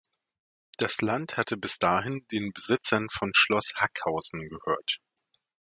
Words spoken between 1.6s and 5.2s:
dahin den Besitzern von Schloss Hackhausen gehört.